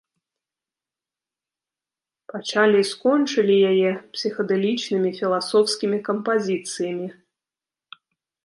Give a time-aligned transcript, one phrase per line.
[2.31, 7.07] Пачалі і скончылі яе псіхадэлічнымі філасофскімі кампазіцыямі.